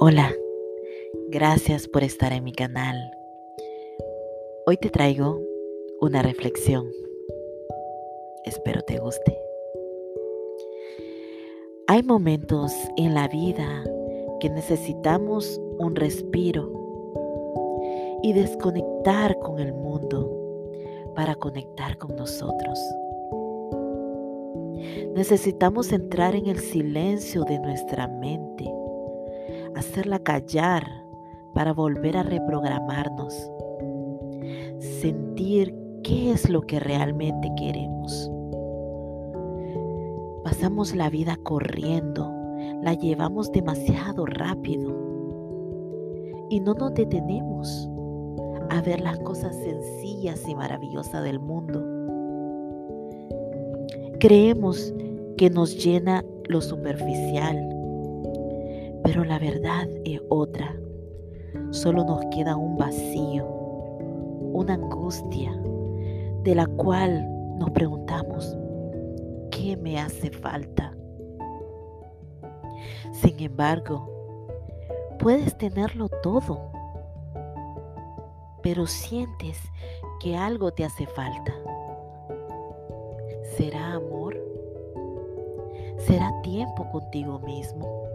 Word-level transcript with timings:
Hola, 0.00 0.32
gracias 1.28 1.88
por 1.88 2.04
estar 2.04 2.32
en 2.32 2.44
mi 2.44 2.52
canal. 2.52 2.94
Hoy 4.64 4.76
te 4.76 4.90
traigo 4.90 5.42
una 6.00 6.22
reflexión. 6.22 6.88
Espero 8.44 8.82
te 8.82 9.00
guste. 9.00 9.36
Hay 11.88 12.04
momentos 12.04 12.72
en 12.96 13.12
la 13.12 13.26
vida 13.26 13.82
que 14.38 14.48
necesitamos 14.50 15.60
un 15.80 15.96
respiro 15.96 16.70
y 18.22 18.34
desconectar 18.34 19.36
con 19.40 19.58
el 19.58 19.72
mundo 19.72 20.30
para 21.16 21.34
conectar 21.34 21.98
con 21.98 22.14
nosotros. 22.14 22.78
Necesitamos 25.16 25.90
entrar 25.90 26.36
en 26.36 26.46
el 26.46 26.60
silencio 26.60 27.42
de 27.42 27.58
nuestra 27.58 28.06
mente 28.06 28.47
hacerla 29.78 30.18
callar 30.18 30.84
para 31.54 31.72
volver 31.72 32.16
a 32.16 32.22
reprogramarnos, 32.22 33.50
sentir 34.78 35.74
qué 36.02 36.32
es 36.32 36.48
lo 36.48 36.62
que 36.62 36.80
realmente 36.80 37.50
queremos. 37.56 38.30
Pasamos 40.44 40.94
la 40.94 41.10
vida 41.10 41.36
corriendo, 41.42 42.32
la 42.82 42.94
llevamos 42.94 43.50
demasiado 43.52 44.26
rápido 44.26 44.96
y 46.50 46.60
no 46.60 46.74
nos 46.74 46.94
detenemos 46.94 47.88
a 48.70 48.80
ver 48.82 49.00
las 49.00 49.18
cosas 49.20 49.54
sencillas 49.56 50.46
y 50.48 50.54
maravillosas 50.54 51.22
del 51.22 51.38
mundo. 51.38 51.84
Creemos 54.18 54.92
que 55.36 55.50
nos 55.50 55.82
llena 55.84 56.24
lo 56.48 56.60
superficial, 56.60 57.77
pero 59.08 59.24
la 59.24 59.38
verdad 59.38 59.88
es 60.04 60.20
otra. 60.28 60.76
Solo 61.70 62.04
nos 62.04 62.20
queda 62.26 62.56
un 62.56 62.76
vacío, 62.76 63.46
una 64.52 64.74
angustia 64.74 65.50
de 66.42 66.54
la 66.54 66.66
cual 66.66 67.26
nos 67.56 67.70
preguntamos, 67.70 68.54
¿qué 69.50 69.78
me 69.78 69.98
hace 69.98 70.30
falta? 70.30 70.94
Sin 73.12 73.40
embargo, 73.40 74.10
puedes 75.18 75.56
tenerlo 75.56 76.10
todo, 76.22 76.70
pero 78.62 78.84
sientes 78.84 79.58
que 80.20 80.36
algo 80.36 80.70
te 80.70 80.84
hace 80.84 81.06
falta. 81.06 81.54
¿Será 83.56 83.94
amor? 83.94 84.38
¿Será 85.96 86.30
tiempo 86.42 86.86
contigo 86.90 87.38
mismo? 87.38 88.07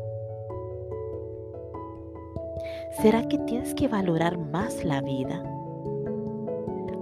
¿Será 3.02 3.28
que 3.28 3.40
tienes 3.40 3.74
que 3.74 3.88
valorar 3.88 4.38
más 4.38 4.84
la 4.84 5.02
vida? 5.02 5.44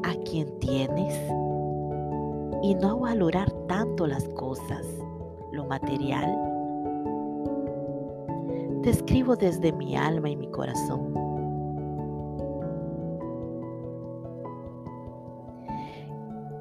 ¿A 0.03 0.13
quien 0.23 0.47
tienes? 0.59 1.13
Y 2.63 2.75
no 2.75 2.99
valorar 2.99 3.51
tanto 3.67 4.07
las 4.07 4.27
cosas, 4.29 4.85
lo 5.51 5.65
material. 5.65 6.33
Te 8.83 8.89
escribo 8.89 9.35
desde 9.35 9.73
mi 9.73 9.97
alma 9.97 10.29
y 10.29 10.37
mi 10.37 10.47
corazón. 10.47 11.13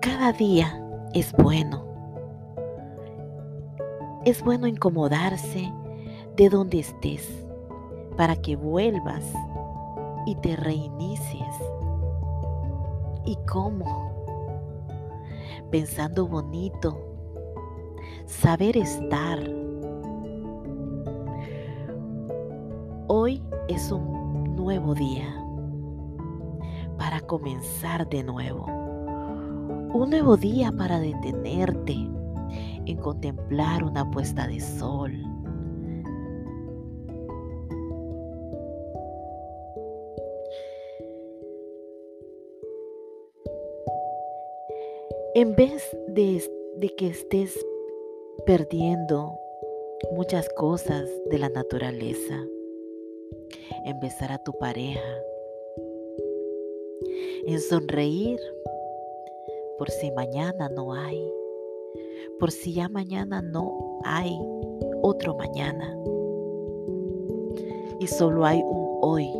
Cada 0.02 0.32
día 0.32 0.84
es 1.14 1.32
bueno. 1.34 1.84
Es 4.24 4.42
bueno 4.42 4.66
incomodarse 4.66 5.72
de 6.36 6.48
donde 6.48 6.80
estés 6.80 7.39
para 8.20 8.36
que 8.36 8.54
vuelvas 8.54 9.24
y 10.26 10.34
te 10.34 10.54
reinicies. 10.54 11.56
¿Y 13.24 13.34
cómo? 13.50 14.12
Pensando 15.70 16.26
bonito, 16.26 16.98
saber 18.26 18.76
estar. 18.76 19.38
Hoy 23.06 23.42
es 23.68 23.90
un 23.90 24.54
nuevo 24.54 24.94
día 24.94 25.42
para 26.98 27.22
comenzar 27.22 28.06
de 28.10 28.22
nuevo. 28.22 28.66
Un 29.94 30.10
nuevo 30.10 30.36
día 30.36 30.70
para 30.70 31.00
detenerte 31.00 31.94
en 32.84 32.98
contemplar 32.98 33.82
una 33.82 34.10
puesta 34.10 34.46
de 34.46 34.60
sol 34.60 35.29
En 45.32 45.54
vez 45.54 45.96
de, 46.08 46.42
que 46.96 47.06
estés 47.06 47.54
perdiendo 48.46 49.32
muchas 50.10 50.48
cosas 50.48 51.08
de 51.30 51.38
la 51.38 51.48
naturaleza, 51.48 52.34
en 53.84 54.00
besar 54.00 54.32
a 54.32 54.42
tu 54.42 54.52
pareja, 54.54 55.22
en 57.46 57.60
sonreír 57.60 58.40
por 59.78 59.88
si 59.90 60.10
mañana 60.10 60.68
no 60.68 60.94
hay, 60.94 61.32
por 62.40 62.50
si 62.50 62.74
ya 62.74 62.88
mañana 62.88 63.40
no 63.40 64.00
hay 64.02 64.36
otro 65.00 65.36
mañana 65.36 65.96
y 68.00 68.06
solo 68.08 68.44
hay 68.44 68.60
un 68.60 68.98
hoy, 69.00 69.30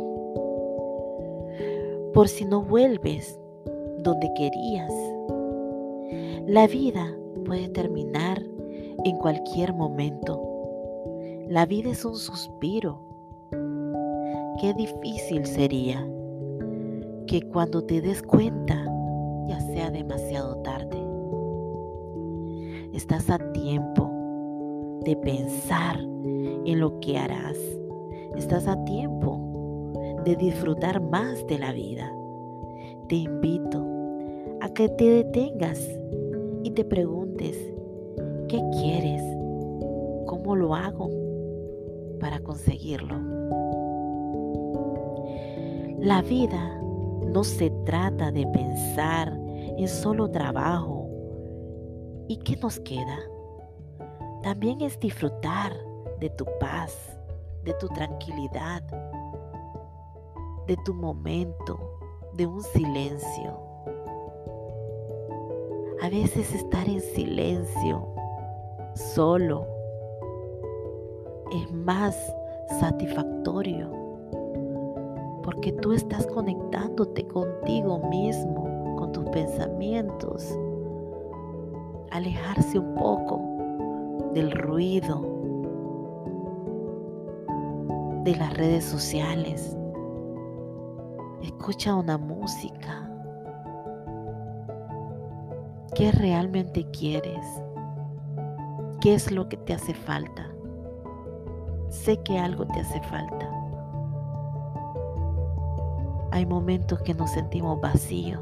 por 2.13 2.29
si 2.29 2.45
no 2.45 2.63
vuelves 2.63 3.37
donde 3.97 4.31
querías 4.35 4.91
la 6.47 6.67
vida 6.67 7.15
puede 7.45 7.69
terminar 7.69 8.43
en 9.05 9.17
cualquier 9.17 9.73
momento. 9.73 10.41
La 11.47 11.65
vida 11.65 11.91
es 11.91 12.03
un 12.03 12.15
suspiro. 12.15 12.99
Qué 14.59 14.73
difícil 14.73 15.45
sería 15.45 16.07
que 17.27 17.41
cuando 17.43 17.83
te 17.83 18.01
des 18.01 18.23
cuenta 18.23 18.85
ya 19.47 19.59
sea 19.59 19.91
demasiado 19.91 20.57
tarde. 20.57 20.97
Estás 22.93 23.29
a 23.29 23.37
tiempo 23.53 24.09
de 25.03 25.15
pensar 25.17 25.99
en 25.99 26.79
lo 26.79 26.99
que 26.99 27.17
harás. 27.17 27.57
Estás 28.35 28.67
a 28.67 28.83
tiempo 28.85 29.39
de 30.25 30.35
disfrutar 30.35 31.01
más 31.01 31.45
de 31.47 31.59
la 31.59 31.71
vida. 31.71 32.11
Te 33.07 33.15
invito 33.15 33.85
a 34.61 34.69
que 34.69 34.89
te 34.89 35.05
detengas 35.05 35.79
y 36.63 36.71
te 36.71 36.83
preguntes, 36.85 37.57
¿qué 38.47 38.61
quieres? 38.71 39.21
¿Cómo 40.27 40.55
lo 40.55 40.75
hago 40.75 41.09
para 42.19 42.39
conseguirlo? 42.39 43.15
La 45.99 46.21
vida 46.21 46.81
no 47.27 47.43
se 47.43 47.69
trata 47.85 48.31
de 48.31 48.45
pensar 48.47 49.37
en 49.77 49.87
solo 49.87 50.29
trabajo. 50.29 51.07
¿Y 52.27 52.37
qué 52.37 52.57
nos 52.57 52.79
queda? 52.79 53.19
También 54.43 54.81
es 54.81 54.99
disfrutar 54.99 55.73
de 56.19 56.29
tu 56.31 56.45
paz, 56.59 57.17
de 57.63 57.73
tu 57.75 57.87
tranquilidad, 57.89 58.83
de 60.67 60.77
tu 60.85 60.93
momento, 60.93 61.79
de 62.33 62.45
un 62.45 62.61
silencio 62.61 63.70
a 66.01 66.09
veces 66.09 66.53
estar 66.55 66.87
en 66.87 66.99
silencio, 66.99 68.07
solo, 68.95 69.67
es 71.51 71.71
más 71.71 72.15
satisfactorio 72.79 74.01
porque 75.43 75.71
tú 75.73 75.93
estás 75.93 76.25
conectándote 76.27 77.27
contigo 77.27 77.99
mismo, 78.09 78.95
con 78.97 79.11
tus 79.11 79.25
pensamientos. 79.29 80.57
Alejarse 82.11 82.79
un 82.79 82.95
poco 82.95 84.31
del 84.33 84.51
ruido, 84.51 85.21
de 88.23 88.35
las 88.35 88.53
redes 88.55 88.85
sociales. 88.85 89.75
Escucha 91.41 91.95
una 91.95 92.17
música 92.17 93.10
¿Qué 95.95 96.09
realmente 96.13 96.85
quieres? 96.91 97.45
¿Qué 99.01 99.13
es 99.13 99.29
lo 99.29 99.49
que 99.49 99.57
te 99.57 99.73
hace 99.73 99.93
falta? 99.93 100.49
Sé 101.89 102.17
que 102.23 102.39
algo 102.39 102.65
te 102.65 102.79
hace 102.79 103.01
falta. 103.01 103.49
Hay 106.31 106.45
momentos 106.45 107.01
que 107.01 107.13
nos 107.13 107.31
sentimos 107.31 107.81
vacíos 107.81 108.39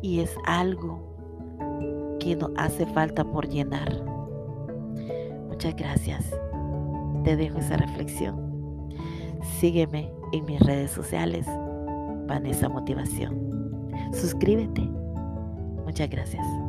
y 0.00 0.20
es 0.20 0.34
algo 0.46 1.00
que 2.18 2.34
nos 2.34 2.50
hace 2.56 2.86
falta 2.86 3.22
por 3.22 3.46
llenar. 3.46 3.92
Muchas 5.48 5.76
gracias. 5.76 6.24
te 7.24 7.36
dejo 7.36 7.58
esa 7.58 7.76
reflexión. 7.76 8.90
Sígueme 9.58 10.10
en 10.32 10.44
mis 10.46 10.60
redes 10.60 10.92
sociales, 10.92 11.46
Vanessa 12.26 12.68
Motivación. 12.68 13.90
Suscríbete. 14.12 15.05
Muchas 15.86 16.10
gracias. 16.10 16.65